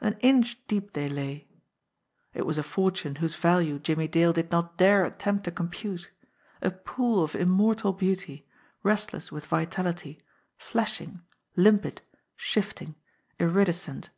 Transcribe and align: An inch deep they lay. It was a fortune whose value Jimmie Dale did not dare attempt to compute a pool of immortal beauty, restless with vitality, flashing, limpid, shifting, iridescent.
An 0.00 0.16
inch 0.20 0.60
deep 0.68 0.92
they 0.92 1.08
lay. 1.08 1.48
It 2.34 2.46
was 2.46 2.56
a 2.56 2.62
fortune 2.62 3.16
whose 3.16 3.34
value 3.34 3.80
Jimmie 3.80 4.06
Dale 4.06 4.32
did 4.32 4.52
not 4.52 4.76
dare 4.78 5.04
attempt 5.04 5.42
to 5.46 5.50
compute 5.50 6.08
a 6.60 6.70
pool 6.70 7.20
of 7.20 7.34
immortal 7.34 7.92
beauty, 7.92 8.46
restless 8.84 9.32
with 9.32 9.46
vitality, 9.46 10.22
flashing, 10.56 11.22
limpid, 11.56 12.00
shifting, 12.36 12.94
iridescent. 13.40 14.10